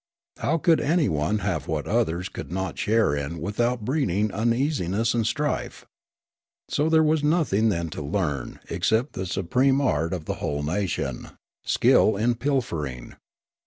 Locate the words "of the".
10.11-10.33